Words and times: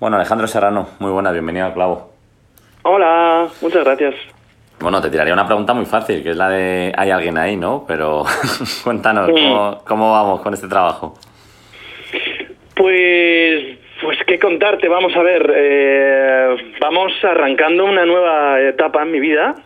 Bueno, 0.00 0.16
Alejandro 0.16 0.46
Serrano, 0.46 0.88
muy 1.00 1.10
buena, 1.10 1.32
bienvenido 1.32 1.66
al 1.66 1.74
Clavo. 1.74 2.12
Hola, 2.82 3.48
muchas 3.60 3.84
gracias. 3.84 4.14
Bueno, 4.80 5.00
te 5.02 5.10
tiraría 5.10 5.32
una 5.34 5.46
pregunta 5.46 5.74
muy 5.74 5.86
fácil, 5.86 6.22
que 6.22 6.30
es 6.30 6.36
la 6.36 6.48
de 6.50 6.92
¿hay 6.96 7.10
alguien 7.10 7.36
ahí, 7.36 7.56
no? 7.56 7.84
Pero 7.88 8.24
cuéntanos, 8.84 9.26
Sí. 9.26 9.32
¿cómo, 9.34 9.82
cómo 9.86 10.12
vamos 10.12 10.40
con 10.40 10.54
este 10.54 10.68
trabajo? 10.68 11.14
Pues, 12.76 13.76
pues 14.00 14.18
qué 14.26 14.38
contarte, 14.38 14.86
vamos 14.88 15.14
a 15.16 15.22
ver. 15.22 15.52
eh, 15.54 16.56
vamos 16.80 17.12
arrancando 17.24 17.84
una 17.84 18.06
nueva 18.06 18.60
etapa 18.60 19.02
en 19.02 19.10
mi 19.10 19.18
vida. 19.18 19.56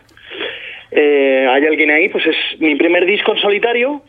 Eh, 0.89 1.47
hay 1.49 1.65
alguien 1.67 1.91
ahí, 1.91 2.09
pues 2.09 2.25
es 2.25 2.35
mi 2.59 2.75
primer 2.75 3.05
disco 3.05 3.33
en 3.33 3.37
solitario, 3.39 4.01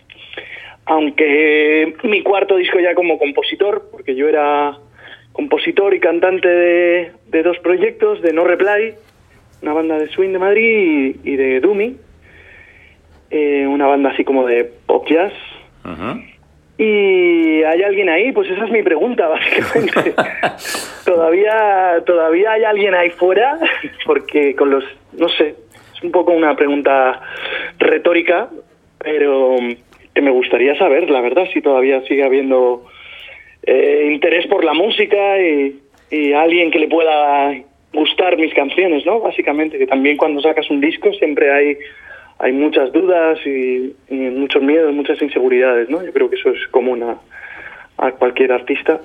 aunque 0.86 1.94
mi 2.04 2.22
cuarto 2.22 2.56
disco 2.56 2.78
ya 2.80 2.94
como 2.94 3.18
compositor, 3.18 3.88
porque 3.92 4.14
yo 4.14 4.26
era 4.26 4.78
compositor 5.34 5.92
y 5.94 6.00
cantante 6.00 6.48
de, 6.48 7.12
de 7.26 7.42
dos 7.42 7.58
proyectos, 7.58 8.22
de 8.22 8.32
No 8.32 8.44
Reply, 8.44 8.94
una 9.62 9.72
banda 9.74 9.98
de 9.98 10.08
swing 10.08 10.30
de 10.30 10.38
Madrid 10.38 11.16
y, 11.24 11.32
y 11.32 11.36
de 11.36 11.60
Dumi, 11.60 11.96
eh, 13.30 13.66
una 13.66 13.86
banda 13.86 14.10
así 14.10 14.24
como 14.24 14.46
de 14.46 14.64
pop 14.86 15.06
jazz. 15.08 15.32
¿Y 16.78 17.62
hay 17.62 17.82
alguien 17.82 18.08
ahí? 18.08 18.32
Pues 18.32 18.48
esa 18.48 18.64
es 18.64 18.70
mi 18.70 18.82
pregunta, 18.82 19.26
básicamente. 19.28 20.14
¿Todavía, 21.04 22.02
¿Todavía 22.06 22.52
hay 22.52 22.64
alguien 22.64 22.94
ahí 22.94 23.10
fuera? 23.10 23.58
Porque 24.06 24.54
con 24.54 24.70
los... 24.70 24.84
No 25.12 25.28
sé, 25.28 25.56
es 25.94 26.02
un 26.02 26.12
poco 26.12 26.32
una 26.32 26.54
pregunta 26.54 27.20
retórica, 27.78 28.48
pero 28.98 29.56
que 30.14 30.22
me 30.22 30.30
gustaría 30.30 30.76
saber, 30.76 31.10
la 31.10 31.20
verdad, 31.20 31.46
si 31.52 31.60
todavía 31.60 32.00
sigue 32.02 32.24
habiendo 32.24 32.84
eh, 33.66 34.10
interés 34.12 34.46
por 34.46 34.64
la 34.64 34.72
música 34.72 35.40
y, 35.40 35.80
alguien 36.36 36.70
que 36.70 36.78
le 36.78 36.86
pueda 36.86 37.52
gustar 37.92 38.36
mis 38.36 38.54
canciones, 38.54 39.04
¿no? 39.04 39.18
Básicamente, 39.18 39.78
que 39.78 39.86
también 39.86 40.16
cuando 40.16 40.40
sacas 40.40 40.70
un 40.70 40.80
disco 40.80 41.12
siempre 41.14 41.52
hay 41.52 41.76
hay 42.38 42.52
muchas 42.52 42.92
dudas 42.92 43.38
y, 43.44 43.94
y 44.08 44.14
muchos 44.14 44.62
miedos, 44.62 44.92
muchas 44.92 45.20
inseguridades, 45.20 45.88
¿no? 45.88 46.04
Yo 46.04 46.12
creo 46.12 46.30
que 46.30 46.36
eso 46.36 46.50
es 46.50 46.66
común 46.68 47.02
a, 47.02 47.18
a 47.96 48.12
cualquier 48.12 48.52
artista. 48.52 49.00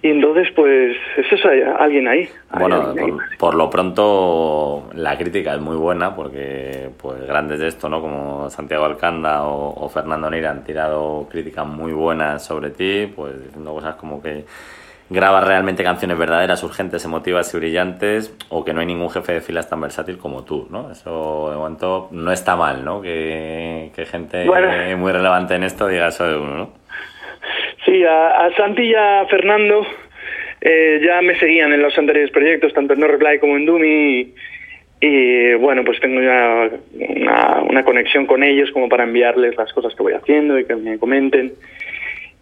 Y 0.00 0.10
entonces, 0.10 0.48
pues, 0.54 0.96
es 1.16 1.32
eso, 1.32 1.48
hay 1.48 1.60
alguien 1.62 2.06
ahí. 2.06 2.28
hay 2.50 2.60
Bueno, 2.60 2.76
alguien 2.76 2.98
ahí. 2.98 3.10
por, 3.10 3.36
por 3.38 3.54
lo 3.56 3.68
pronto 3.68 4.88
la 4.94 5.18
crítica 5.18 5.54
es 5.54 5.60
muy 5.60 5.74
buena 5.76 6.14
porque 6.14 6.90
pues 7.02 7.26
grandes 7.26 7.58
de 7.58 7.66
esto, 7.66 7.88
¿no? 7.88 8.00
Como 8.00 8.48
Santiago 8.48 8.84
Alcanda 8.84 9.42
o, 9.42 9.74
o 9.84 9.88
Fernando 9.88 10.30
Neira 10.30 10.50
han 10.50 10.62
tirado 10.62 11.26
críticas 11.28 11.66
muy 11.66 11.92
buenas 11.92 12.44
sobre 12.44 12.70
ti, 12.70 13.12
pues 13.14 13.42
diciendo 13.42 13.72
cosas 13.74 13.96
como 13.96 14.22
que 14.22 14.44
grabas 15.10 15.44
realmente 15.44 15.82
canciones 15.82 16.16
verdaderas, 16.18 16.62
urgentes, 16.62 17.04
emotivas 17.04 17.52
y 17.54 17.56
brillantes 17.56 18.32
o 18.50 18.64
que 18.64 18.72
no 18.74 18.80
hay 18.80 18.86
ningún 18.86 19.10
jefe 19.10 19.32
de 19.32 19.40
filas 19.40 19.68
tan 19.68 19.80
versátil 19.80 20.18
como 20.18 20.44
tú, 20.44 20.68
¿no? 20.70 20.92
Eso 20.92 21.50
de 21.50 21.56
momento 21.56 22.08
no 22.12 22.30
está 22.30 22.54
mal, 22.56 22.84
¿no? 22.84 23.00
Que, 23.00 23.90
que 23.96 24.06
gente 24.06 24.46
Bueno. 24.46 24.68
muy 24.98 25.10
relevante 25.10 25.54
en 25.56 25.64
esto 25.64 25.88
diga 25.88 26.08
eso 26.08 26.24
de 26.24 26.36
uno, 26.36 26.56
¿no? 26.56 26.70
A, 28.04 28.46
a 28.46 28.54
Santi 28.56 28.82
y 28.82 28.94
a 28.94 29.26
Fernando 29.28 29.86
eh, 30.60 31.00
ya 31.04 31.22
me 31.22 31.38
seguían 31.38 31.72
en 31.72 31.82
los 31.82 31.96
anteriores 31.96 32.30
proyectos, 32.30 32.72
tanto 32.72 32.94
en 32.94 33.00
No 33.00 33.06
Reply 33.06 33.38
como 33.38 33.56
en 33.56 33.66
Dumi. 33.66 34.34
Y, 35.00 35.54
bueno, 35.54 35.84
pues 35.84 36.00
tengo 36.00 36.20
ya 36.20 36.70
una, 36.92 37.62
una 37.62 37.84
conexión 37.84 38.26
con 38.26 38.42
ellos 38.42 38.70
como 38.72 38.88
para 38.88 39.04
enviarles 39.04 39.56
las 39.56 39.72
cosas 39.72 39.94
que 39.94 40.02
voy 40.02 40.14
haciendo 40.14 40.58
y 40.58 40.64
que 40.64 40.74
me 40.74 40.98
comenten. 40.98 41.52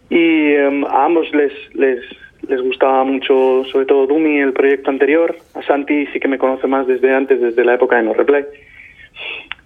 Y 0.09 0.53
em, 0.53 0.83
a 0.85 1.05
ambos 1.05 1.31
les, 1.35 1.53
les, 1.75 1.99
les 2.47 2.61
gustaba 2.61 3.03
mucho, 3.03 3.63
sobre 3.71 3.85
todo 3.85 4.07
Dumi, 4.07 4.39
el 4.39 4.53
proyecto 4.53 4.89
anterior. 4.89 5.35
A 5.53 5.61
Santi 5.61 6.07
sí 6.07 6.19
que 6.19 6.27
me 6.27 6.39
conoce 6.39 6.65
más 6.65 6.87
desde 6.87 7.13
antes, 7.13 7.39
desde 7.39 7.63
la 7.63 7.75
época 7.75 7.97
de 7.97 8.03
No 8.03 8.13
Reply. 8.13 8.45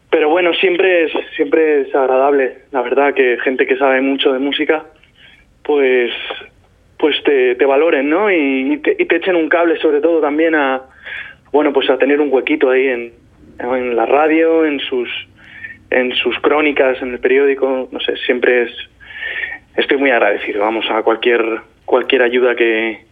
Pero 0.10 0.30
bueno, 0.30 0.54
siempre 0.56 1.06
es, 1.06 1.12
siempre 1.38 1.82
es 1.82 1.96
agradable, 1.96 2.58
la 2.72 2.82
verdad, 2.82 3.14
que 3.14 3.38
gente 3.42 3.66
que 3.66 3.78
sabe 3.78 4.02
mucho 4.02 4.34
de 4.34 4.40
música, 4.40 4.84
pues, 5.64 6.12
pues 6.98 7.16
te, 7.24 7.56
te 7.56 7.66
valoren, 7.66 8.10
¿no? 8.10 8.32
Y, 8.32 8.74
y 8.74 8.78
te, 8.78 8.96
y 8.98 9.06
te 9.06 9.18
echen 9.18 9.36
un 9.36 9.50
cable, 9.50 9.78
sobre 9.80 10.02
todo 10.02 10.22
también 10.22 10.56
a, 10.56 10.82
bueno, 11.52 11.74
pues 11.74 11.90
a 11.90 11.98
tener 11.98 12.22
un 12.22 12.32
huequito 12.32 12.70
ahí 12.70 12.88
en, 12.88 13.14
en 13.60 13.96
la 13.96 14.06
radio, 14.06 14.66
en 14.66 14.80
sus, 14.80 15.10
en 15.90 16.14
sus 16.16 16.38
crónicas, 16.40 17.02
en 17.02 17.12
el 17.14 17.20
periódico, 17.20 17.90
no 17.92 18.00
sé, 18.00 18.16
siempre 18.18 18.64
es, 18.64 18.72
estoy 19.76 19.98
muy 19.98 20.12
agradecido, 20.12 20.62
vamos, 20.62 20.86
a 20.90 21.04
cualquier, 21.04 21.44
cualquier 21.86 22.22
ayuda 22.24 22.56
que, 22.56 23.06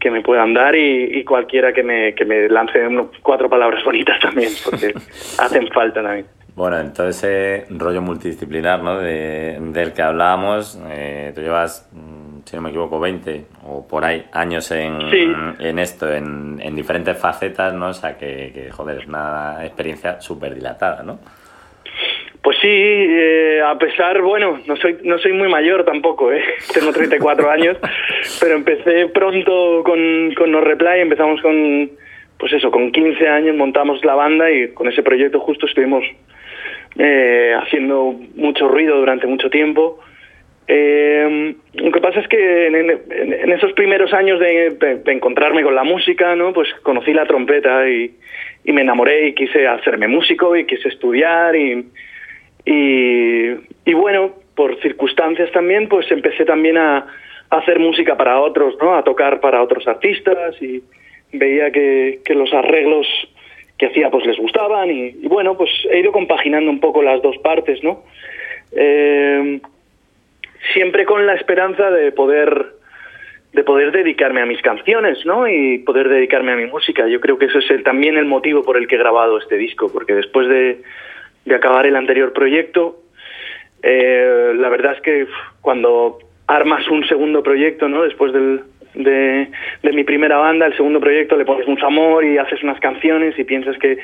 que 0.00 0.10
me 0.10 0.20
puedan 0.20 0.52
dar 0.52 0.74
y, 0.74 1.18
y 1.18 1.24
cualquiera 1.24 1.72
que 1.72 1.82
me, 1.82 2.14
que 2.14 2.24
me 2.24 2.48
lance 2.48 2.80
cuatro 3.22 3.48
palabras 3.48 3.84
bonitas 3.84 4.18
también, 4.20 4.50
porque 4.64 4.92
hacen 5.38 5.68
falta 5.68 6.02
también. 6.02 6.26
Bueno, 6.54 6.78
entonces 6.78 7.16
ese 7.24 7.66
rollo 7.70 8.02
multidisciplinar 8.02 8.82
¿no? 8.82 8.98
de, 8.98 9.56
del 9.58 9.92
que 9.94 10.02
hablábamos, 10.02 10.78
eh, 10.90 11.32
tú 11.34 11.40
llevas, 11.40 11.88
mm, 11.92 12.40
si 12.44 12.56
no 12.56 12.62
me 12.62 12.68
equivoco, 12.68 13.00
20 13.00 13.46
o 13.66 13.86
por 13.88 14.04
ahí 14.04 14.26
años 14.32 14.70
en, 14.70 15.00
Sí. 15.10 15.32
en 15.60 15.78
esto, 15.78 16.12
en, 16.12 16.60
en 16.62 16.76
diferentes 16.76 17.16
facetas, 17.16 17.72
¿no? 17.72 17.88
O 17.88 17.94
sea, 17.94 18.18
que, 18.18 18.50
que, 18.52 18.70
joder, 18.70 18.98
es 19.00 19.06
una 19.06 19.64
experiencia 19.64 20.20
súper 20.20 20.54
dilatada, 20.54 21.02
¿no? 21.02 21.20
Pues 22.42 22.58
sí, 22.60 22.68
eh, 22.68 23.62
a 23.64 23.78
pesar, 23.78 24.20
bueno, 24.20 24.60
no 24.66 24.76
soy, 24.76 24.98
no 25.04 25.16
soy 25.18 25.32
muy 25.32 25.48
mayor 25.48 25.84
tampoco, 25.84 26.32
¿eh? 26.32 26.42
tengo 26.74 26.92
34 26.92 27.50
años, 27.50 27.78
pero 28.40 28.56
empecé 28.56 29.06
pronto 29.08 29.82
con, 29.84 30.34
con 30.36 30.50
No 30.50 30.60
Reply, 30.60 31.00
empezamos 31.00 31.40
con, 31.40 31.90
pues 32.38 32.52
eso, 32.52 32.70
con 32.70 32.90
15 32.92 33.26
años 33.28 33.56
montamos 33.56 34.04
la 34.04 34.16
banda 34.16 34.50
y 34.50 34.68
con 34.74 34.88
ese 34.88 35.02
proyecto 35.02 35.40
justo 35.40 35.66
estuvimos 35.66 36.04
eh, 36.98 37.54
haciendo 37.60 38.14
mucho 38.34 38.68
ruido 38.68 38.96
durante 38.96 39.26
mucho 39.26 39.48
tiempo. 39.50 39.98
Eh, 40.68 41.54
lo 41.74 41.90
que 41.90 42.00
pasa 42.00 42.20
es 42.20 42.28
que 42.28 42.66
en, 42.66 43.52
esos 43.52 43.72
primeros 43.72 44.12
años 44.12 44.38
de, 44.38 45.00
encontrarme 45.06 45.62
con 45.62 45.74
la 45.74 45.84
música, 45.84 46.36
¿no? 46.36 46.52
Pues 46.52 46.68
conocí 46.82 47.12
la 47.12 47.26
trompeta 47.26 47.88
y, 47.88 48.14
me 48.64 48.82
enamoré 48.82 49.28
y 49.28 49.34
quise 49.34 49.66
hacerme 49.66 50.06
músico 50.06 50.56
y 50.56 50.66
quise 50.66 50.88
estudiar 50.88 51.56
y, 51.56 51.84
y, 52.64 53.92
bueno, 53.92 54.34
por 54.54 54.80
circunstancias 54.80 55.50
también, 55.50 55.88
pues 55.88 56.10
empecé 56.12 56.44
también 56.44 56.78
a, 56.78 57.06
hacer 57.50 57.78
música 57.78 58.16
para 58.16 58.40
otros, 58.40 58.76
¿no? 58.80 58.94
A 58.94 59.04
tocar 59.04 59.40
para 59.40 59.62
otros 59.62 59.86
artistas 59.86 60.56
y 60.62 60.82
veía 61.32 61.70
que 61.70 62.22
los 62.34 62.50
arreglos 62.54 63.06
que 63.82 63.88
hacía 63.88 64.10
pues 64.10 64.24
les 64.24 64.38
gustaban 64.38 64.88
y, 64.92 65.10
bueno, 65.26 65.56
pues 65.56 65.68
he 65.90 65.98
ido 65.98 66.12
compaginando 66.12 66.70
un 66.70 66.78
poco 66.78 67.02
las 67.02 67.20
dos 67.20 67.36
partes, 67.38 67.82
¿no? 67.82 68.04
Eh, 68.70 69.60
siempre 70.72 71.04
con 71.04 71.26
la 71.26 71.34
esperanza 71.34 71.90
de 71.90 72.12
poder 72.12 72.74
de 73.52 73.64
poder 73.64 73.90
dedicarme 73.90 74.40
a 74.40 74.46
mis 74.46 74.62
canciones, 74.62 75.26
¿no? 75.26 75.48
Y 75.48 75.78
poder 75.80 76.08
dedicarme 76.08 76.52
a 76.52 76.56
mi 76.56 76.66
música. 76.66 77.08
Yo 77.08 77.20
creo 77.20 77.38
que 77.38 77.46
eso 77.46 77.58
es 77.58 77.68
el- 77.72 77.82
también 77.82 78.16
el 78.16 78.24
motivo 78.24 78.62
por 78.62 78.76
el 78.76 78.86
que 78.86 78.94
he 78.94 78.98
grabado 78.98 79.36
este 79.36 79.56
disco, 79.56 79.90
porque 79.92 80.14
después 80.14 80.48
de, 80.48 80.80
de 81.44 81.54
acabar 81.54 81.84
el 81.84 81.96
anterior 81.96 82.32
proyecto, 82.32 83.00
eh, 83.82 84.52
la 84.56 84.68
verdad 84.68 84.92
es 84.94 85.00
que 85.02 85.26
cuando 85.60 86.20
armas 86.46 86.88
un 86.88 87.04
segundo 87.08 87.42
proyecto, 87.42 87.88
¿no? 87.88 88.04
Después 88.04 88.32
del, 88.32 88.60
de, 88.94 89.48
de 89.82 89.92
mi 89.92 90.04
primera 90.04 90.36
banda, 90.36 90.66
el 90.66 90.76
segundo 90.76 91.00
proyecto, 91.00 91.36
le 91.36 91.44
pones 91.44 91.66
mucho 91.66 91.86
amor 91.86 92.24
y 92.24 92.38
haces 92.38 92.62
unas 92.62 92.78
canciones 92.80 93.38
y 93.38 93.44
piensas 93.44 93.76
que, 93.78 93.98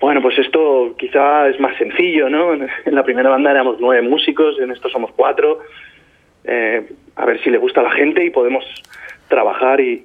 bueno, 0.00 0.20
pues 0.22 0.38
esto 0.38 0.94
quizá 0.98 1.48
es 1.48 1.58
más 1.60 1.76
sencillo, 1.76 2.28
¿no? 2.28 2.54
En 2.84 2.94
la 2.94 3.04
primera 3.04 3.30
banda 3.30 3.50
éramos 3.50 3.76
nueve 3.80 4.02
músicos, 4.08 4.58
en 4.60 4.70
esto 4.70 4.88
somos 4.88 5.12
cuatro. 5.16 5.60
Eh, 6.44 6.82
a 7.16 7.24
ver 7.26 7.40
si 7.42 7.50
le 7.50 7.58
gusta 7.58 7.80
a 7.80 7.84
la 7.84 7.92
gente 7.92 8.24
y 8.24 8.30
podemos 8.30 8.64
trabajar 9.28 9.80
y, 9.80 10.04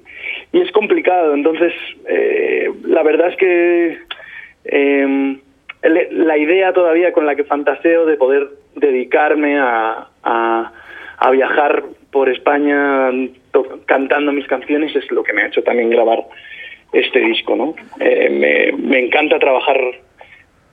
y 0.52 0.60
es 0.60 0.70
complicado. 0.72 1.34
Entonces, 1.34 1.72
eh, 2.08 2.70
la 2.84 3.02
verdad 3.02 3.28
es 3.28 3.36
que 3.36 3.98
el- 4.64 5.40
la 6.10 6.36
idea 6.36 6.72
todavía 6.72 7.12
con 7.12 7.26
la 7.26 7.34
que 7.36 7.44
fantaseo 7.44 8.06
de 8.06 8.16
poder 8.16 8.48
dedicarme 8.74 9.58
a, 9.58 10.08
a, 10.22 10.72
a 11.18 11.30
viajar 11.30 11.84
por 12.10 12.28
España 12.28 13.10
cantando 13.86 14.32
mis 14.32 14.46
canciones 14.46 14.94
es 14.94 15.10
lo 15.10 15.22
que 15.22 15.32
me 15.32 15.42
ha 15.42 15.46
hecho 15.46 15.62
también 15.62 15.90
grabar 15.90 16.24
este 16.92 17.20
disco, 17.20 17.56
¿no? 17.56 17.74
Eh, 18.00 18.72
me, 18.78 18.98
encanta 18.98 19.38
trabajar 19.38 19.78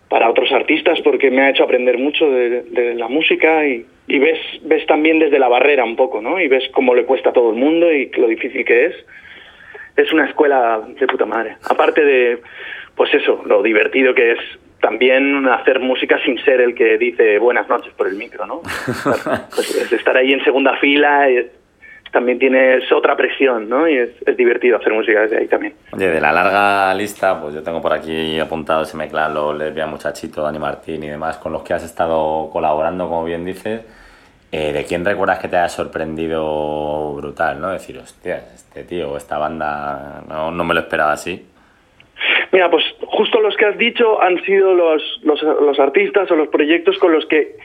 para 0.08 0.30
otros 0.30 0.52
artistas 0.52 1.02
porque 1.02 1.32
me 1.32 1.42
ha 1.42 1.50
hecho 1.50 1.64
aprender 1.64 1.98
mucho 1.98 2.30
de, 2.30 2.96
la 2.96 3.08
música 3.08 3.68
y, 3.68 3.86
y, 4.08 4.20
ves, 4.20 4.40
ves 4.62 4.86
también 4.86 5.20
desde 5.20 5.40
la 5.40 5.50
barrera 5.50 5.84
un 5.84 5.96
poco, 5.96 6.22
¿no? 6.22 6.40
Y 6.40 6.48
ves 6.48 6.70
cómo 6.72 6.96
le 6.96 7.06
cuesta 7.06 7.32
a 7.32 7.34
todo 7.34 7.50
el 7.50 7.58
mundo 7.58 7.92
y 7.92 8.10
lo 8.12 8.28
difícil 8.28 8.64
que 8.64 8.86
es. 8.86 8.96
Es 9.98 10.12
una 10.14 10.26
escuela 10.26 10.82
de 10.88 11.08
puta 11.08 11.26
madre. 11.26 11.56
Aparte 11.70 12.04
de, 12.04 12.40
pues 12.96 13.14
eso, 13.14 13.42
lo 13.46 13.64
divertido 13.64 14.14
que 14.14 14.34
es 14.34 14.40
también 14.86 15.48
hacer 15.48 15.80
música 15.80 16.20
sin 16.24 16.38
ser 16.46 16.62
el 16.62 16.76
que 16.76 17.00
dice 17.00 17.40
buenas 17.40 17.68
noches 17.68 17.92
por 17.94 18.08
el 18.08 18.16
micro, 18.18 18.46
¿no? 18.46 18.62
pues 19.56 19.92
estar 19.92 20.16
ahí 20.16 20.32
en 20.32 20.44
segunda 20.44 20.78
fila 20.78 21.28
también 22.12 22.38
tienes 22.38 22.90
otra 22.92 23.18
presión, 23.18 23.68
¿no? 23.68 23.90
Y 23.90 23.98
es, 23.98 24.38
divertido 24.38 24.78
hacer 24.78 24.94
música 24.94 25.22
desde 25.22 25.38
ahí 25.38 25.48
también. 25.48 25.74
Oye, 25.92 26.08
de 26.08 26.22
la 26.22 26.32
larga 26.32 26.94
lista, 26.94 27.42
pues 27.42 27.56
yo 27.56 27.64
tengo 27.64 27.82
por 27.82 27.92
aquí 27.92 28.40
apuntado 28.40 28.84
ese 28.84 28.96
Meclalo, 28.96 29.54
Lesbia 29.54 29.88
Muchachito, 29.88 30.44
Dani 30.44 30.60
Martín 30.60 31.04
y 31.04 31.10
demás, 31.10 31.38
con 31.38 31.52
los 31.52 31.64
que 31.64 31.74
has 31.74 31.84
estado 31.84 32.50
colaborando, 32.54 33.10
como 33.10 33.26
bien 33.26 33.44
dices. 33.44 33.82
Eh, 34.52 34.72
¿De 34.72 34.86
quién 34.86 35.04
recuerdas 35.04 35.40
que 35.40 35.48
te 35.48 35.58
haya 35.58 35.68
sorprendido 35.68 37.14
brutal, 37.16 37.60
no? 37.60 37.72
Decir, 37.72 37.98
hostia, 37.98 38.38
este 38.54 38.84
tío, 38.84 39.18
esta 39.18 39.40
banda, 39.40 40.24
no, 40.30 40.52
no 40.52 40.64
me 40.64 40.74
lo 40.76 40.82
esperaba 40.82 41.12
así. 41.12 41.46
Mira, 42.56 42.72
pues 42.72 42.86
justo 43.02 43.42
los 43.42 43.58
que 43.58 43.66
has 43.66 43.78
dicho 43.78 44.22
han 44.22 44.42
sido 44.46 44.74
los, 44.74 45.20
los, 45.24 45.44
los, 45.44 45.78
artistas 45.78 46.32
o 46.32 46.38
los 46.38 46.48
proyectos 46.48 46.98
con 47.00 47.12
los 47.12 47.26
que 47.26 47.58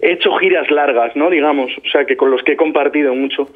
he 0.00 0.12
hecho 0.12 0.32
giras 0.38 0.70
largas, 0.70 1.14
¿no? 1.14 1.28
Digamos, 1.28 1.70
o 1.76 1.88
sea, 1.90 2.06
que 2.06 2.16
con 2.16 2.30
los 2.30 2.42
que 2.42 2.52
he 2.52 2.56
compartido 2.56 3.14
mucho. 3.14 3.50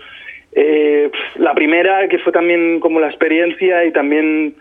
Eh, 0.55 1.11
la 1.37 1.55
primera, 1.55 2.07
que 2.09 2.19
fue 2.19 2.31
también 2.31 2.79
como 2.79 3.01
la 3.01 3.07
experiencia 3.07 3.87
y 3.87 3.93
también 3.93 4.55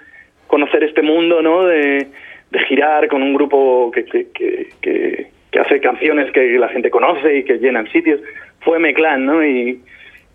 conocer 0.47 0.85
este 0.85 1.01
mundo, 1.01 1.41
¿no? 1.41 1.65
De, 1.65 2.07
de 2.49 2.59
girar 2.59 3.09
con 3.09 3.21
un 3.23 3.33
grupo 3.33 3.91
que, 3.91 4.05
que, 4.05 4.27
que, 4.33 5.27
que, 5.51 5.59
hace 5.59 5.81
canciones 5.81 6.31
que 6.31 6.57
la 6.57 6.69
gente 6.69 6.89
conoce 6.89 7.39
y 7.39 7.43
que 7.43 7.57
llenan 7.57 7.91
sitios, 7.91 8.21
fue 8.61 8.79
Meclán, 8.79 9.25
¿no? 9.25 9.45
Y, 9.45 9.81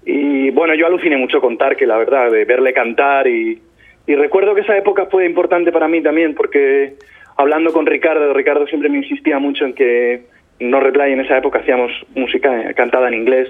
y 0.04 0.50
bueno, 0.50 0.74
yo 0.74 0.88
aluciné 0.88 1.16
mucho 1.16 1.40
con 1.40 1.56
que 1.56 1.86
la 1.86 1.96
verdad, 1.96 2.30
de 2.30 2.44
verle 2.44 2.74
cantar 2.74 3.26
y, 3.26 3.62
y 4.06 4.14
recuerdo 4.14 4.54
que 4.54 4.60
esa 4.60 4.76
época 4.76 5.06
fue 5.06 5.26
importante 5.26 5.72
para 5.72 5.88
mí 5.88 6.02
también, 6.02 6.34
porque 6.34 6.94
hablando 7.36 7.72
con 7.72 7.86
Ricardo, 7.86 8.32
Ricardo 8.32 8.66
siempre 8.66 8.88
me 8.88 8.98
insistía 8.98 9.38
mucho 9.38 9.64
en 9.64 9.74
que 9.74 10.22
No 10.60 10.80
Replay 10.80 11.12
en 11.12 11.20
esa 11.20 11.38
época 11.38 11.58
hacíamos 11.58 11.90
música 12.14 12.72
cantada 12.74 13.08
en 13.08 13.14
inglés. 13.14 13.48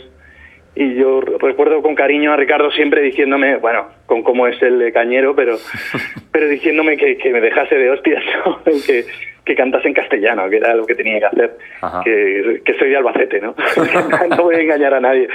Y 0.74 0.94
yo 0.94 1.22
recuerdo 1.22 1.80
con 1.80 1.94
cariño 1.94 2.32
a 2.32 2.36
Ricardo 2.36 2.70
siempre 2.70 3.00
diciéndome, 3.00 3.56
bueno, 3.56 3.86
con 4.04 4.22
cómo 4.22 4.46
es 4.46 4.60
el 4.62 4.92
cañero, 4.92 5.34
pero, 5.34 5.56
pero 6.32 6.48
diciéndome 6.48 6.96
que, 6.98 7.16
que 7.16 7.30
me 7.30 7.40
dejase 7.40 7.76
de 7.76 7.90
hostias, 7.90 8.22
que, 8.86 9.04
que 9.44 9.54
cantase 9.54 9.88
en 9.88 9.94
castellano, 9.94 10.50
que 10.50 10.56
era 10.56 10.74
lo 10.74 10.84
que 10.84 10.94
tenía 10.94 11.18
que 11.18 11.24
hacer, 11.24 11.56
que, 12.04 12.60
que, 12.62 12.74
soy 12.74 12.90
de 12.90 12.96
Albacete, 12.96 13.40
¿no? 13.40 13.54
no 14.36 14.42
voy 14.42 14.56
a 14.56 14.60
engañar 14.60 14.92
a 14.92 15.00
nadie. 15.00 15.28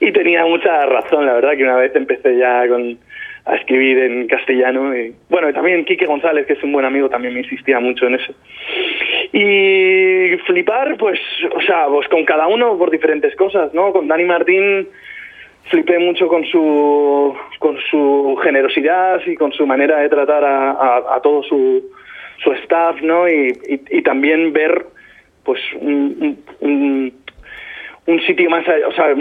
Y 0.00 0.12
tenía 0.12 0.46
mucha 0.46 0.86
razón, 0.86 1.26
la 1.26 1.34
verdad, 1.34 1.56
que 1.56 1.64
una 1.64 1.76
vez 1.76 1.94
empecé 1.94 2.38
ya 2.38 2.66
con, 2.68 2.98
a 3.50 3.56
escribir 3.56 3.98
en 3.98 4.28
castellano. 4.28 4.96
Y, 4.96 5.12
bueno, 5.28 5.50
y 5.50 5.52
también 5.52 5.84
Quique 5.84 6.06
González, 6.06 6.46
que 6.46 6.52
es 6.52 6.62
un 6.62 6.72
buen 6.72 6.84
amigo, 6.84 7.08
también 7.08 7.34
me 7.34 7.40
insistía 7.40 7.80
mucho 7.80 8.06
en 8.06 8.14
eso. 8.14 8.32
Y 9.32 10.36
flipar, 10.46 10.96
pues, 10.96 11.20
o 11.54 11.60
sea, 11.60 11.86
pues 11.86 12.08
con 12.08 12.24
cada 12.24 12.46
uno 12.46 12.78
por 12.78 12.90
diferentes 12.90 13.34
cosas, 13.34 13.74
¿no? 13.74 13.92
Con 13.92 14.06
Dani 14.06 14.24
Martín 14.24 14.88
flipé 15.64 15.98
mucho 15.98 16.28
con 16.28 16.44
su, 16.44 17.34
con 17.58 17.76
su 17.90 18.38
generosidad 18.42 19.20
y 19.26 19.34
con 19.34 19.52
su 19.52 19.66
manera 19.66 19.98
de 19.98 20.08
tratar 20.08 20.44
a, 20.44 21.16
a, 21.16 21.20
todo 21.20 21.42
su, 21.42 21.90
su 22.42 22.52
staff, 22.52 23.00
¿no? 23.02 23.28
Y, 23.28 23.52
y, 23.90 24.02
también 24.02 24.52
ver, 24.52 24.86
pues, 25.44 25.60
un, 25.80 26.38
un, 26.60 27.12
un 28.06 28.20
sitio 28.22 28.48
más, 28.48 28.64
o 28.86 28.92
sea, 28.92 29.14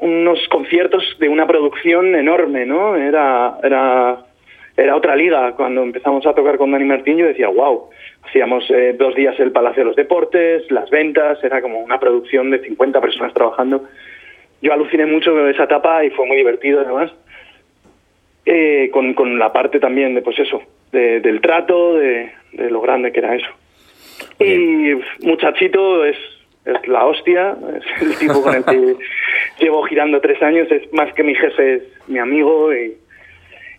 unos 0.00 0.48
conciertos 0.48 1.16
de 1.18 1.28
una 1.28 1.46
producción 1.46 2.14
enorme, 2.14 2.64
¿no? 2.66 2.96
Era, 2.96 3.58
era, 3.62 4.18
era 4.76 4.96
otra 4.96 5.16
liga. 5.16 5.52
Cuando 5.52 5.82
empezamos 5.82 6.26
a 6.26 6.34
tocar 6.34 6.56
con 6.56 6.70
Dani 6.70 6.84
Martín, 6.84 7.18
yo 7.18 7.26
decía, 7.26 7.48
wow, 7.48 7.90
hacíamos 8.22 8.70
eh, 8.70 8.94
dos 8.98 9.14
días 9.14 9.38
el 9.40 9.52
Palacio 9.52 9.82
de 9.82 9.86
los 9.86 9.96
Deportes, 9.96 10.70
las 10.70 10.88
ventas, 10.90 11.42
era 11.42 11.60
como 11.60 11.80
una 11.80 11.98
producción 11.98 12.50
de 12.50 12.60
50 12.60 13.00
personas 13.00 13.34
trabajando. 13.34 13.84
Yo 14.62 14.72
aluciné 14.72 15.06
mucho 15.06 15.32
con 15.32 15.48
esa 15.48 15.64
etapa 15.64 16.04
y 16.04 16.10
fue 16.10 16.26
muy 16.26 16.36
divertido 16.36 16.80
además. 16.80 17.12
Eh, 18.50 18.88
con, 18.90 19.12
con 19.12 19.38
la 19.38 19.52
parte 19.52 19.78
también 19.78 20.14
de, 20.14 20.22
pues 20.22 20.38
eso, 20.38 20.62
del 20.90 21.40
trato, 21.42 21.98
de, 21.98 22.32
de 22.52 22.70
lo 22.70 22.80
grande 22.80 23.12
que 23.12 23.18
era 23.18 23.34
eso. 23.34 23.48
Y 24.40 24.94
muchachito 25.20 26.04
es 26.06 26.16
es 26.68 26.88
la 26.88 27.06
hostia, 27.06 27.56
es 27.76 28.02
el 28.02 28.18
tipo 28.18 28.42
con 28.42 28.54
el 28.54 28.64
que 28.64 28.96
llevo 29.60 29.82
girando 29.84 30.20
tres 30.20 30.42
años, 30.42 30.70
es 30.70 30.92
más 30.92 31.12
que 31.14 31.22
mi 31.22 31.34
jefe, 31.34 31.74
es 31.74 31.82
mi 32.06 32.18
amigo 32.18 32.72
y, 32.74 32.96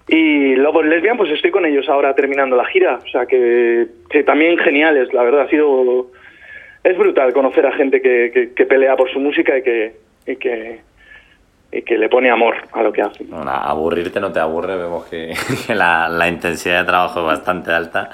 y 0.07 0.55
luego 0.55 0.81
en 0.81 0.89
Lesbian 0.89 1.17
pues 1.17 1.31
estoy 1.31 1.51
con 1.51 1.65
ellos 1.65 1.87
ahora 1.87 2.15
terminando 2.15 2.55
la 2.55 2.65
gira, 2.65 2.99
o 3.03 3.09
sea 3.09 3.25
que, 3.25 3.87
que 4.09 4.23
también 4.23 4.57
geniales, 4.57 5.13
la 5.13 5.23
verdad 5.23 5.41
ha 5.41 5.49
sido, 5.49 6.07
es 6.83 6.97
brutal 6.97 7.31
conocer 7.33 7.65
a 7.65 7.73
gente 7.73 8.01
que, 8.01 8.51
que, 8.55 8.65
pelea 8.65 8.95
por 8.95 9.11
su 9.11 9.19
música 9.19 9.57
y 9.57 9.61
que, 9.61 9.93
y 10.25 10.35
que, 10.37 10.79
y 11.71 11.81
que 11.83 11.97
le 11.97 12.09
pone 12.09 12.31
amor 12.31 12.55
a 12.71 12.81
lo 12.81 12.91
que 12.91 13.03
hace. 13.03 13.23
Bueno, 13.25 13.51
aburrirte 13.51 14.19
no 14.19 14.31
te 14.31 14.39
aburre, 14.39 14.77
vemos 14.77 15.05
que, 15.05 15.33
la, 15.73 16.09
la 16.09 16.27
intensidad 16.27 16.79
de 16.79 16.87
trabajo 16.87 17.19
es 17.19 17.25
bastante 17.27 17.71
alta. 17.71 18.09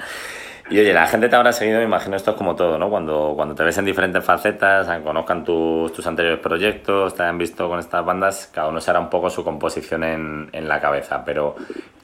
Y 0.68 0.80
oye, 0.80 0.92
la 0.92 1.06
gente 1.06 1.28
te 1.28 1.36
habrá 1.36 1.52
seguido, 1.52 1.78
me 1.78 1.84
imagino 1.84 2.16
esto 2.16 2.32
es 2.32 2.36
como 2.36 2.56
todo, 2.56 2.76
¿no? 2.76 2.90
Cuando, 2.90 3.34
cuando 3.36 3.54
te 3.54 3.62
ves 3.62 3.78
en 3.78 3.84
diferentes 3.84 4.24
facetas, 4.24 4.88
conozcan 5.02 5.44
tus, 5.44 5.92
tus 5.92 6.04
anteriores 6.08 6.40
proyectos, 6.40 7.14
te 7.14 7.22
hayan 7.22 7.38
visto 7.38 7.68
con 7.68 7.78
estas 7.78 8.04
bandas, 8.04 8.50
cada 8.52 8.68
uno 8.68 8.80
se 8.80 8.90
hará 8.90 8.98
un 8.98 9.08
poco 9.08 9.30
su 9.30 9.44
composición 9.44 10.02
en, 10.02 10.48
en 10.52 10.68
la 10.68 10.80
cabeza. 10.80 11.24
Pero, 11.24 11.54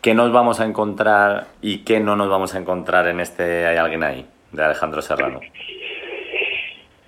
¿qué 0.01 0.15
nos 0.15 0.31
vamos 0.33 0.61
a 0.61 0.65
encontrar 0.65 1.47
y 1.61 1.79
qué 1.79 1.99
no 1.99 2.15
nos 2.15 2.29
vamos 2.29 2.55
a 2.55 2.59
encontrar 2.59 3.09
en 3.09 3.19
este 3.19 3.67
Hay 3.67 3.79
alguien 3.79 4.05
ahí, 4.05 4.27
de 4.53 4.63
Alejandro 4.63 5.03
Serrano? 5.03 5.41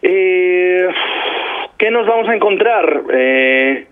Eh, 0.03 0.89
¿Qué 1.79 1.91
nos 1.91 2.05
vamos 2.05 2.29
a 2.29 2.35
encontrar? 2.35 3.05
Eh, 3.12 3.87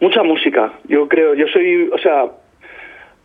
mucha 0.00 0.22
música. 0.22 0.72
Yo 0.84 1.08
creo, 1.08 1.34
yo 1.34 1.46
soy, 1.48 1.90
o 1.92 1.98
sea, 1.98 2.24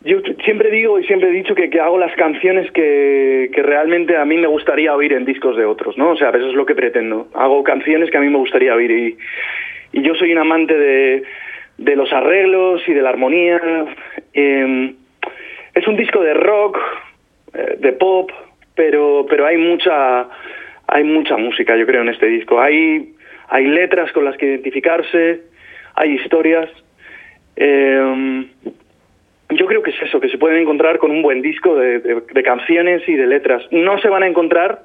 yo 0.04 0.20
siempre 0.44 0.72
digo 0.72 1.00
y 1.00 1.06
siempre 1.06 1.30
he 1.30 1.34
dicho 1.34 1.54
que, 1.54 1.70
que 1.70 1.80
hago 1.80 1.98
las 2.00 2.16
canciones 2.16 2.72
que, 2.72 3.52
que, 3.54 3.62
realmente 3.62 4.18
a 4.18 4.26
mí 4.26 4.38
me 4.38 4.48
gustaría 4.48 4.96
oír 4.96 5.14
en 5.14 5.26
discos 5.26 5.56
de 5.56 5.66
otros, 5.66 5.98
¿no? 5.98 6.12
O 6.12 6.18
sea, 6.18 6.30
eso 6.30 6.50
es 6.50 6.56
lo 6.56 6.66
que 6.66 6.74
pretendo. 6.74 7.28
Hago 7.34 7.64
canciones 7.64 8.10
que 8.10 8.18
a 8.18 8.22
mí 8.22 8.30
me 8.30 8.38
gustaría 8.38 8.74
oír 8.74 8.92
y, 8.92 9.18
y 9.94 10.02
yo 10.02 10.16
soy 10.16 10.32
un 10.32 10.40
amante 10.40 10.76
de, 10.76 11.24
de 11.78 11.96
los 11.96 12.12
arreglos 12.12 12.82
y 12.88 12.94
de 12.94 13.02
la 13.02 13.10
armonía. 13.10 13.62
Eh, 14.34 14.94
es 15.76 15.88
un 15.88 15.98
disco 15.98 16.24
de 16.24 16.34
rock, 16.34 16.80
eh, 17.54 17.78
de 17.80 17.92
pop, 17.94 18.32
pero, 18.74 19.28
pero 19.30 19.46
hay 19.46 19.58
mucha 19.58 20.28
hay 20.88 21.04
mucha 21.04 21.38
música, 21.38 21.78
yo 21.78 21.86
creo, 21.86 22.02
en 22.02 22.10
este 22.10 22.26
disco. 22.26 22.60
Hay, 22.60 23.14
hay 23.48 23.68
letras 23.68 24.12
con 24.12 24.26
las 24.26 24.36
que 24.36 24.48
identificarse, 24.48 25.42
hay 25.96 26.16
historias. 26.16 26.70
Yo 27.56 28.16
creo 29.72 29.84
que 29.84 29.92
es 29.92 30.02
eso, 30.02 30.20
que 30.20 30.28
se 30.28 30.38
pueden 30.38 30.62
encontrar 30.62 30.98
con 30.98 31.12
un 31.12 31.22
buen 31.22 31.42
disco 31.42 31.78
de, 31.78 32.44
canciones 32.44 33.08
y 33.08 33.14
de 33.14 33.26
letras. 33.26 33.64
No 33.72 33.98
se 34.00 34.10
van 34.10 34.24
a 34.24 34.28
encontrar 34.28 34.82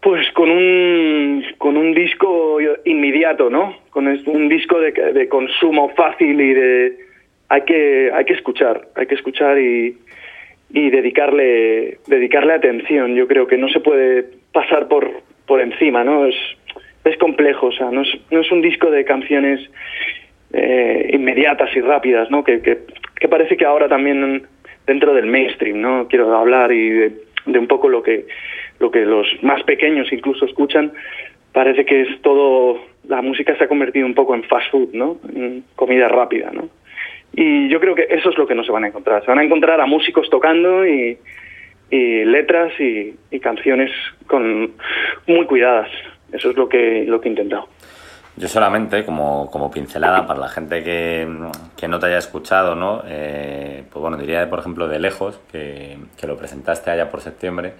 pues 0.00 0.30
con 0.30 0.48
un 0.48 1.44
con 1.58 1.76
un 1.76 1.92
disco 1.92 2.58
inmediato, 2.84 3.50
¿no? 3.50 3.76
Con 3.90 4.06
un 4.06 4.48
disco 4.48 4.78
de, 4.78 4.92
de 4.92 5.28
consumo 5.28 5.88
fácil 5.96 6.40
y 6.40 6.54
de 6.54 6.98
hay 7.48 7.62
que 7.62 8.12
hay 8.14 8.24
que 8.24 8.34
escuchar, 8.34 8.86
hay 8.94 9.06
que 9.06 9.16
escuchar 9.16 9.58
y, 9.58 9.98
y 10.70 10.90
dedicarle 10.90 11.98
dedicarle 12.06 12.52
atención. 12.52 13.16
Yo 13.16 13.26
creo 13.26 13.48
que 13.48 13.58
no 13.58 13.68
se 13.70 13.80
puede 13.80 14.24
pasar 14.52 14.86
por 14.86 15.10
por 15.48 15.60
encima, 15.60 16.04
¿no? 16.04 16.26
Es 16.26 16.36
es 17.04 17.16
complejo, 17.18 17.66
o 17.66 17.72
sea, 17.72 17.90
no 17.90 18.02
es, 18.02 18.08
no 18.30 18.40
es 18.40 18.52
un 18.52 18.62
disco 18.62 18.88
de 18.88 19.04
canciones 19.04 19.68
eh, 20.56 21.10
inmediatas 21.12 21.74
y 21.74 21.80
rápidas, 21.80 22.30
¿no? 22.30 22.44
Que, 22.44 22.60
que, 22.62 23.28
parece 23.28 23.56
que 23.56 23.64
ahora 23.64 23.88
también 23.88 24.46
dentro 24.86 25.12
del 25.12 25.26
mainstream, 25.26 25.80
¿no? 25.80 26.06
Quiero 26.06 26.36
hablar 26.36 26.70
y 26.70 26.90
de, 26.90 27.58
un 27.58 27.66
poco 27.66 27.88
lo 27.88 28.02
que 28.02 28.26
lo 28.78 28.90
que 28.90 29.00
los 29.00 29.26
más 29.42 29.62
pequeños 29.64 30.12
incluso 30.12 30.44
escuchan, 30.44 30.92
parece 31.52 31.84
que 31.84 32.02
es 32.02 32.22
todo 32.22 32.78
la 33.08 33.20
música 33.20 33.56
se 33.56 33.64
ha 33.64 33.68
convertido 33.68 34.06
un 34.06 34.14
poco 34.14 34.34
en 34.34 34.44
fast 34.44 34.70
food, 34.70 34.90
¿no? 34.92 35.18
En 35.34 35.64
comida 35.74 36.06
rápida, 36.06 36.50
¿no? 36.52 36.68
Y 37.32 37.68
yo 37.68 37.80
creo 37.80 37.96
que 37.96 38.06
eso 38.08 38.30
es 38.30 38.38
lo 38.38 38.46
que 38.46 38.54
no 38.54 38.62
se 38.62 38.70
van 38.70 38.84
a 38.84 38.88
encontrar. 38.88 39.22
Se 39.22 39.30
van 39.30 39.40
a 39.40 39.44
encontrar 39.44 39.80
a 39.80 39.86
músicos 39.86 40.30
tocando 40.30 40.86
y, 40.86 41.18
y 41.90 42.24
letras 42.24 42.72
y, 42.78 43.14
y, 43.32 43.40
canciones 43.40 43.90
con 44.28 44.72
muy 45.26 45.46
cuidadas. 45.46 45.90
Eso 46.32 46.50
es 46.50 46.56
lo 46.56 46.68
que 46.68 47.04
lo 47.08 47.20
que 47.20 47.28
he 47.28 47.30
intentado. 47.30 47.68
Yo 48.36 48.48
solamente, 48.48 49.04
como, 49.04 49.48
como 49.50 49.70
pincelada, 49.70 50.26
para 50.26 50.40
la 50.40 50.48
gente 50.48 50.82
que, 50.82 51.26
que 51.76 51.86
no 51.86 51.98
te 52.00 52.06
haya 52.06 52.18
escuchado, 52.18 52.74
¿no? 52.74 53.02
Eh, 53.06 53.84
pues 53.90 54.00
bueno, 54.00 54.16
diría, 54.16 54.48
por 54.50 54.58
ejemplo, 54.58 54.88
de 54.88 54.98
lejos, 54.98 55.40
que, 55.52 55.96
que 56.18 56.26
lo 56.26 56.36
presentaste 56.36 56.90
allá 56.90 57.08
por 57.10 57.20
septiembre. 57.20 57.74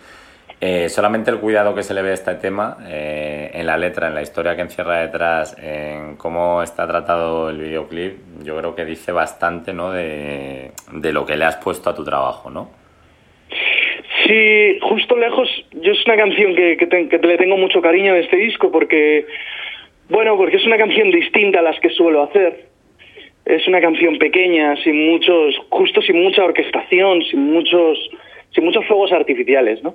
Eh, 0.61 0.89
solamente 0.89 1.31
el 1.31 1.39
cuidado 1.39 1.75
que 1.75 1.83
se 1.83 1.93
le 1.93 2.03
ve 2.03 2.13
a 2.13 2.15
este 2.15 2.35
tema 2.37 2.79
eh, 2.87 3.51
en 3.53 3.67
la 3.67 3.77
letra, 3.77 4.09
en 4.09 4.15
la 4.15 4.23
historia 4.23 4.55
que 4.55 4.63
encierra 4.63 5.01
detrás, 5.01 5.57
en 5.61 6.17
cómo 6.17 6.63
está 6.63 6.87
tratado 6.87 7.51
el 7.51 7.59
videoclip, 7.59 8.19
yo 8.43 8.57
creo 8.57 8.75
que 8.75 8.85
dice 8.85 9.13
bastante 9.13 9.73
¿no? 9.73 9.91
de, 9.91 10.73
de 10.93 11.13
lo 11.13 11.27
que 11.27 11.37
le 11.37 11.45
has 11.45 11.57
puesto 11.57 11.91
a 11.91 11.95
tu 11.95 12.05
trabajo, 12.05 12.51
¿no? 12.51 12.71
Sí, 14.27 14.79
justo 14.81 15.17
lejos, 15.17 15.49
yo 15.73 15.93
es 15.93 16.07
una 16.07 16.17
canción 16.17 16.55
que, 16.55 16.77
que, 16.79 16.87
te, 16.87 17.09
que 17.09 17.19
le 17.19 17.37
tengo 17.37 17.59
mucho 17.59 17.83
cariño 17.83 18.15
de 18.15 18.21
este 18.21 18.37
disco 18.37 18.71
porque, 18.71 19.27
bueno, 20.09 20.37
porque 20.37 20.57
es 20.57 20.67
una 20.67 20.77
canción 20.77 21.11
distinta 21.11 21.61
a 21.61 21.63
las 21.63 21.79
que 21.81 21.91
suelo 21.91 22.23
hacer. 22.23 22.67
Es 23.45 23.67
una 23.69 23.81
canción 23.81 24.19
pequeña, 24.19 24.75
sin 24.83 25.07
muchos, 25.11 25.57
justo 25.69 26.01
sin 26.03 26.23
mucha 26.23 26.45
orquestación, 26.45 27.23
sin 27.25 27.53
muchos, 27.53 27.99
sin 28.55 28.65
muchos 28.65 28.87
fuegos 28.87 29.13
artificiales, 29.13 29.83
¿no? 29.83 29.95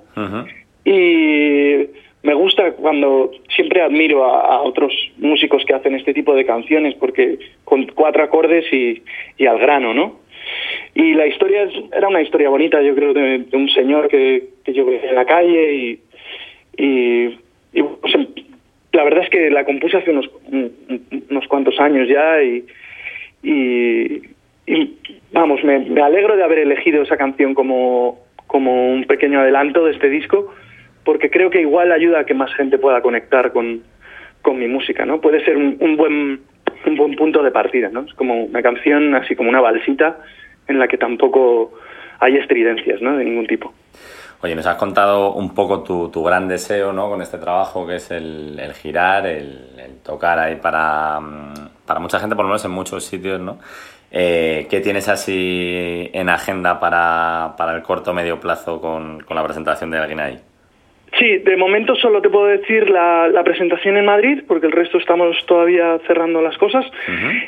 Y 0.84 1.86
me 2.22 2.34
gusta 2.34 2.72
cuando 2.72 3.32
siempre 3.54 3.80
admiro 3.82 4.24
a, 4.24 4.56
a 4.56 4.62
otros 4.62 4.92
músicos 5.18 5.64
que 5.64 5.74
hacen 5.74 5.94
este 5.94 6.14
tipo 6.14 6.34
de 6.34 6.44
canciones 6.44 6.94
porque 6.94 7.38
con 7.64 7.86
cuatro 7.86 8.22
acordes 8.22 8.64
y, 8.72 9.02
y 9.38 9.46
al 9.46 9.58
grano, 9.58 9.94
¿no? 9.94 10.20
Y 10.94 11.14
la 11.14 11.26
historia 11.26 11.64
es- 11.64 11.92
era 11.96 12.08
una 12.08 12.22
historia 12.22 12.48
bonita, 12.50 12.80
yo 12.82 12.94
creo, 12.94 13.12
de, 13.14 13.38
de 13.38 13.56
un 13.56 13.68
señor 13.70 14.08
que, 14.08 14.44
que 14.64 14.72
yo 14.72 14.84
veía 14.86 15.08
en 15.08 15.14
la 15.14 15.24
calle 15.24 15.74
y, 15.74 16.00
y, 16.76 17.38
y, 17.72 17.82
pues, 17.82 18.14
la 18.92 19.04
verdad 19.04 19.24
es 19.24 19.30
que 19.30 19.50
la 19.50 19.64
compuse 19.64 19.96
hace 19.98 20.10
unos, 20.10 20.28
un- 20.50 20.72
unos 21.30 21.46
cuantos 21.48 21.78
años 21.80 22.08
ya 22.08 22.42
y, 22.42 22.64
vamos, 25.32 25.62
me, 25.64 25.78
me 25.80 26.00
alegro 26.02 26.36
de 26.36 26.42
haber 26.44 26.58
elegido 26.60 27.02
esa 27.02 27.16
canción 27.16 27.54
como, 27.54 28.18
como 28.46 28.92
un 28.92 29.04
pequeño 29.04 29.40
adelanto 29.40 29.84
de 29.84 29.92
este 29.92 30.08
disco 30.08 30.52
porque 31.04 31.30
creo 31.30 31.50
que 31.50 31.60
igual 31.60 31.92
ayuda 31.92 32.20
a 32.20 32.26
que 32.26 32.34
más 32.34 32.52
gente 32.54 32.78
pueda 32.78 33.00
conectar 33.00 33.52
con, 33.52 33.82
con 34.42 34.58
mi 34.58 34.68
música, 34.68 35.06
¿no? 35.06 35.20
Puede 35.20 35.44
ser 35.44 35.56
un, 35.56 35.76
un 35.80 35.96
buen 35.96 36.40
un 36.86 36.96
buen 36.96 37.14
punto 37.14 37.42
de 37.42 37.50
partida, 37.50 37.90
¿no? 37.92 38.02
Es 38.02 38.14
como 38.14 38.44
una 38.44 38.62
canción 38.62 39.14
así 39.14 39.34
como 39.36 39.50
una 39.50 39.60
balsita 39.60 40.18
en 40.66 40.78
la 40.78 40.88
que 40.88 40.96
tampoco 40.96 41.72
hay 42.20 42.36
estridencias, 42.36 43.02
¿no? 43.02 43.16
De 43.18 43.24
ningún 43.24 43.46
tipo. 43.46 43.72
Oye, 44.42 44.54
nos 44.54 44.66
has 44.66 44.76
contado 44.76 45.34
un 45.34 45.54
poco 45.54 45.82
tu, 45.82 46.08
tu 46.08 46.22
gran 46.24 46.48
deseo 46.48 46.94
¿no? 46.94 47.10
con 47.10 47.20
este 47.20 47.36
trabajo, 47.36 47.86
que 47.86 47.96
es 47.96 48.10
el, 48.10 48.58
el 48.58 48.72
girar, 48.72 49.26
el, 49.26 49.68
el 49.78 49.98
tocar 50.02 50.38
ahí 50.38 50.56
para, 50.56 51.20
mm, 51.20 51.54
para 51.86 52.00
mucha 52.00 52.18
gente, 52.18 52.34
por 52.34 52.46
lo 52.46 52.48
menos 52.48 52.64
en 52.64 52.70
muchos 52.70 53.04
sitios, 53.04 53.38
¿no? 53.38 53.58
Eh, 54.10 54.66
¿Qué 54.70 54.80
tienes 54.80 55.08
así 55.08 56.10
en 56.12 56.30
agenda 56.30 56.80
para, 56.80 57.54
para 57.56 57.76
el 57.76 57.82
corto 57.82 58.10
o 58.10 58.14
medio 58.14 58.40
plazo 58.40 58.80
con, 58.80 59.20
con 59.20 59.36
la 59.36 59.44
presentación 59.44 59.90
de 59.90 59.98
alguien 59.98 60.20
ahí? 60.20 60.40
Sí, 61.18 61.38
de 61.38 61.56
momento 61.56 61.94
solo 61.96 62.22
te 62.22 62.30
puedo 62.30 62.46
decir 62.46 62.88
la, 62.88 63.28
la 63.28 63.44
presentación 63.44 63.96
en 63.96 64.06
Madrid, 64.06 64.42
porque 64.48 64.66
el 64.66 64.72
resto 64.72 64.98
estamos 64.98 65.36
todavía 65.46 65.98
cerrando 66.06 66.40
las 66.40 66.56
cosas, 66.56 66.86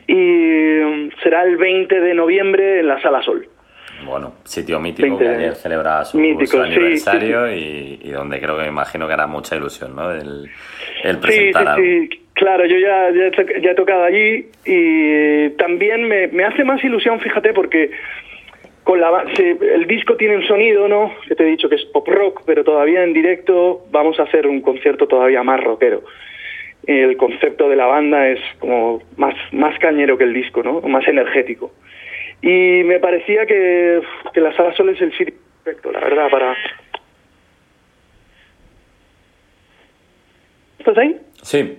y 0.06 0.14
mm, 0.14 1.10
será 1.22 1.44
el 1.44 1.56
20 1.56 2.00
de 2.00 2.14
noviembre 2.14 2.80
en 2.80 2.88
la 2.88 3.00
Sala 3.00 3.22
Sol. 3.22 3.48
Bueno, 4.06 4.32
sitio 4.44 4.78
mítico 4.80 5.16
20 5.18 5.24
que 5.24 5.30
ayer 5.30 5.54
celebra 5.54 6.04
su, 6.04 6.18
mítico, 6.18 6.46
su 6.46 6.56
sí, 6.64 6.72
aniversario 6.72 7.52
Y, 7.54 8.00
y 8.02 8.10
donde 8.10 8.40
creo 8.40 8.56
que 8.56 8.62
me 8.62 8.68
imagino 8.68 9.06
que 9.06 9.12
hará 9.14 9.26
mucha 9.26 9.56
ilusión, 9.56 9.94
¿no? 9.96 10.10
El, 10.12 10.50
el 11.04 11.16
Sí, 11.16 11.20
sí, 11.20 11.20
presentar 11.20 11.68
algo. 11.68 11.82
sí, 11.84 12.08
claro, 12.34 12.66
yo 12.66 12.76
ya, 12.78 13.10
ya, 13.10 13.26
he 13.26 13.30
to- 13.30 13.60
ya 13.60 13.70
he 13.70 13.74
tocado 13.74 14.04
allí 14.04 14.46
y 14.64 15.50
también 15.50 16.06
me, 16.08 16.28
me 16.28 16.44
hace 16.44 16.64
más 16.64 16.82
ilusión, 16.84 17.20
fíjate, 17.20 17.52
porque 17.52 17.90
con 18.84 19.00
la 19.00 19.24
sí, 19.36 19.56
el 19.74 19.86
disco 19.86 20.16
tiene 20.16 20.36
un 20.36 20.44
sonido, 20.46 20.88
¿no? 20.88 21.12
Que 21.28 21.34
te 21.36 21.44
he 21.44 21.46
dicho 21.46 21.68
que 21.68 21.76
es 21.76 21.84
pop 21.86 22.08
rock, 22.08 22.42
pero 22.44 22.64
todavía 22.64 23.04
en 23.04 23.12
directo 23.12 23.84
vamos 23.92 24.18
a 24.18 24.24
hacer 24.24 24.46
un 24.46 24.60
concierto 24.60 25.06
todavía 25.06 25.42
más 25.42 25.62
rockero. 25.62 26.02
El 26.84 27.16
concepto 27.16 27.68
de 27.68 27.76
la 27.76 27.86
banda 27.86 28.28
es 28.28 28.40
como 28.58 29.00
más, 29.16 29.34
más 29.52 29.78
cañero 29.78 30.18
que 30.18 30.24
el 30.24 30.34
disco, 30.34 30.64
¿no? 30.64 30.80
Más 30.80 31.06
energético. 31.06 31.70
Y 32.42 32.82
me 32.84 32.98
parecía 32.98 33.46
que, 33.46 34.00
que 34.34 34.40
la 34.40 34.52
Sala 34.56 34.74
Sol 34.74 34.88
es 34.90 35.00
el 35.00 35.12
sitio 35.16 35.34
perfecto, 35.64 35.92
la 35.92 36.00
verdad, 36.00 36.28
para... 36.28 36.56
¿Estás 40.78 40.98
ahí? 40.98 41.16
Sí, 41.42 41.78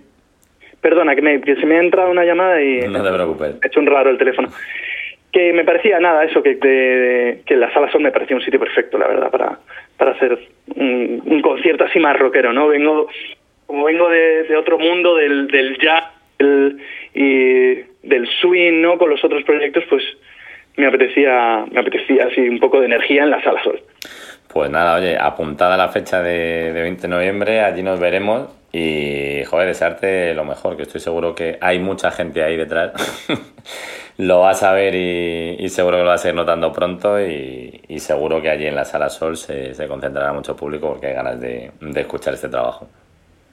Perdona, 0.81 1.15
que, 1.15 1.21
me- 1.21 1.39
que 1.41 1.55
se 1.55 1.65
me 1.65 1.77
ha 1.77 1.81
entrado 1.81 2.11
una 2.11 2.25
llamada 2.25 2.61
y 2.61 2.79
no 2.89 3.01
te 3.03 3.11
preocupes. 3.13 3.55
he 3.63 3.67
hecho 3.67 3.79
un 3.79 3.87
raro 3.87 4.09
el 4.09 4.17
teléfono. 4.17 4.49
Que 5.31 5.51
me 5.53 5.63
parecía 5.63 5.97
nada, 5.99 6.23
eso, 6.25 6.43
que, 6.43 6.55
de- 6.55 7.41
que 7.45 7.55
la 7.55 7.71
Sala 7.73 7.89
Sol 7.91 8.01
me 8.01 8.11
parecía 8.11 8.35
un 8.35 8.41
sitio 8.43 8.59
perfecto, 8.59 8.97
la 8.97 9.07
verdad, 9.07 9.31
para, 9.31 9.59
para 9.97 10.11
hacer 10.11 10.37
un, 10.75 11.21
un 11.25 11.41
concierto 11.41 11.85
así 11.85 11.99
más 11.99 12.17
rockero, 12.19 12.51
¿no? 12.53 12.67
Vengo, 12.67 13.07
como 13.65 13.85
vengo 13.85 14.09
de, 14.09 14.43
de 14.43 14.55
otro 14.57 14.77
mundo, 14.77 15.15
del, 15.15 15.47
del 15.47 15.77
jazz 15.77 16.03
del- 16.37 16.77
y 17.13 17.75
del 18.07 18.27
swing, 18.41 18.81
¿no? 18.81 18.97
Con 18.97 19.09
los 19.09 19.23
otros 19.23 19.43
proyectos, 19.43 19.85
pues 19.89 20.03
me 20.77 20.87
apetecía, 20.87 21.65
me 21.71 21.79
apetecía 21.79 22.25
así 22.27 22.41
un 22.41 22.59
poco 22.59 22.79
de 22.79 22.85
energía 22.87 23.23
en 23.23 23.29
la 23.31 23.43
Sala 23.43 23.61
Sol. 23.63 23.81
Pues 24.51 24.69
nada, 24.69 24.97
oye, 24.97 25.17
apuntada 25.17 25.77
la 25.77 25.89
fecha 25.89 26.21
de, 26.21 26.71
de 26.73 26.81
20 26.81 27.01
de 27.03 27.07
noviembre, 27.07 27.61
allí 27.61 27.81
nos 27.81 27.99
veremos 27.99 28.49
y, 28.71 29.43
joder, 29.45 29.67
desearte 29.67 30.33
lo 30.35 30.45
mejor, 30.45 30.75
que 30.77 30.83
estoy 30.83 31.01
seguro 31.01 31.33
que 31.33 31.57
hay 31.61 31.79
mucha 31.79 32.11
gente 32.11 32.43
ahí 32.43 32.55
detrás. 32.57 32.91
lo 34.17 34.41
vas 34.41 34.61
a 34.61 34.73
ver 34.73 34.93
y, 34.93 35.55
y 35.59 35.69
seguro 35.69 35.97
que 35.97 36.03
lo 36.03 36.09
vas 36.09 36.23
a 36.25 36.29
ir 36.29 36.35
notando 36.35 36.71
pronto 36.71 37.19
y, 37.19 37.81
y 37.87 37.99
seguro 37.99 38.41
que 38.41 38.49
allí 38.49 38.67
en 38.67 38.75
la 38.75 38.85
Sala 38.85 39.09
Sol 39.09 39.37
se, 39.37 39.73
se 39.73 39.87
concentrará 39.87 40.33
mucho 40.33 40.55
público 40.55 40.89
porque 40.89 41.07
hay 41.07 41.13
ganas 41.15 41.39
de, 41.41 41.71
de 41.81 42.01
escuchar 42.01 42.35
este 42.35 42.49
trabajo. 42.49 42.87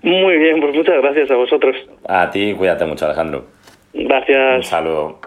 Muy 0.03 0.37
bien, 0.39 0.61
pues 0.61 0.75
muchas 0.75 0.97
gracias 1.01 1.31
a 1.31 1.35
vosotros. 1.37 1.77
A 2.09 2.31
ti, 2.31 2.55
cuídate 2.55 2.85
mucho, 2.87 3.05
Alejandro. 3.07 3.45
Un 3.95 4.05
Gracias. 4.07 4.67
saludo. 4.67 5.19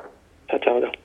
Chao, 0.50 0.60
chao. 0.60 0.82
chao. 0.82 1.03